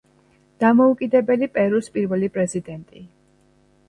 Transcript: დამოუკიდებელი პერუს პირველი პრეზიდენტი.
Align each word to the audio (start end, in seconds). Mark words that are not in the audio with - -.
დამოუკიდებელი 0.61 1.49
პერუს 1.57 1.89
პირველი 1.97 2.31
პრეზიდენტი. 2.39 3.03